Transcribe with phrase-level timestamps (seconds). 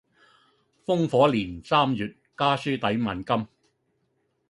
[0.83, 3.47] 烽火連三月，家書抵萬金